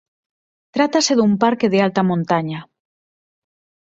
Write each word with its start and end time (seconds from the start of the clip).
Trátase 0.75 1.13
dun 1.15 1.31
parque 1.43 1.67
de 1.73 1.79
alta 1.85 2.01
montaña. 2.09 2.59